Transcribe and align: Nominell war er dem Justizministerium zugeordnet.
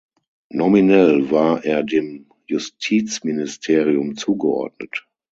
Nominell 0.49 1.29
war 1.29 1.63
er 1.63 1.83
dem 1.83 2.25
Justizministerium 2.47 4.15
zugeordnet. 4.15 5.07